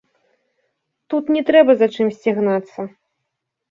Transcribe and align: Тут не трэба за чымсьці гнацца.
Тут 1.13 1.31
не 1.37 1.45
трэба 1.51 1.71
за 1.85 1.93
чымсьці 1.99 2.29
гнацца. 2.43 2.93